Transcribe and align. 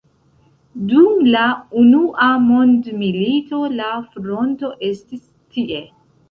Dum 0.93 1.19
la 1.35 1.43
unua 1.81 2.29
mondmilito 2.45 3.61
la 3.75 3.91
fronto 4.15 4.73
estis 4.89 5.23
tie. 5.29 5.85